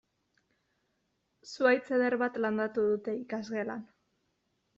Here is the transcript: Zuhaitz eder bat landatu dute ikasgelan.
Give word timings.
Zuhaitz 1.49 1.83
eder 1.99 2.15
bat 2.23 2.41
landatu 2.47 2.87
dute 2.89 3.15
ikasgelan. 3.21 3.87